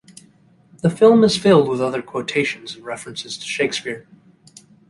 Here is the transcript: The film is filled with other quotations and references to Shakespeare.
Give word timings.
The 0.81 0.89
film 0.89 1.23
is 1.23 1.37
filled 1.37 1.69
with 1.69 1.79
other 1.79 2.01
quotations 2.01 2.75
and 2.75 2.83
references 2.83 3.37
to 3.37 3.45
Shakespeare. 3.45 4.07